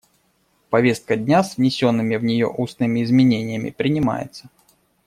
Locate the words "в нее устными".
2.15-3.03